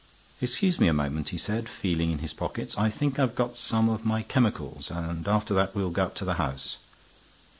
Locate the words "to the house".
6.15-6.77